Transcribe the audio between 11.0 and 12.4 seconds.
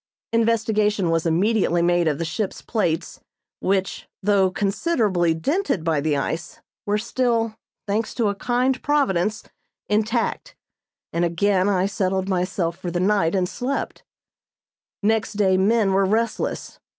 and again I settled